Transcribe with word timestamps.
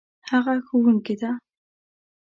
هغه 0.29 0.53
ښوونکې 0.67 1.15
ده 1.21 1.31